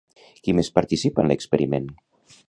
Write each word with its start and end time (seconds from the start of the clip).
Qui 0.45 0.53
més 0.59 0.71
participa 0.77 1.25
en 1.25 1.29
l'experiment? 1.33 1.91